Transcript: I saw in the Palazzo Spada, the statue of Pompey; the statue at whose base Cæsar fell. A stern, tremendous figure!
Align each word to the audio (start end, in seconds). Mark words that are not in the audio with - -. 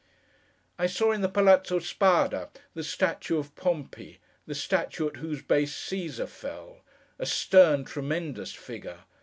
I 0.79 0.87
saw 0.87 1.11
in 1.11 1.21
the 1.21 1.29
Palazzo 1.29 1.77
Spada, 1.77 2.49
the 2.73 2.83
statue 2.83 3.37
of 3.37 3.53
Pompey; 3.55 4.17
the 4.47 4.55
statue 4.55 5.07
at 5.07 5.17
whose 5.17 5.43
base 5.43 5.75
Cæsar 5.77 6.27
fell. 6.27 6.79
A 7.19 7.27
stern, 7.27 7.85
tremendous 7.85 8.51
figure! 8.51 9.01